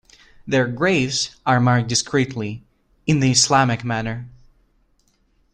Their 0.47 0.65
graves 0.67 1.35
are 1.45 1.59
marked 1.59 1.87
discreetly, 1.87 2.63
in 3.05 3.19
the 3.19 3.29
Islamic 3.29 3.83
manner. 3.83 4.27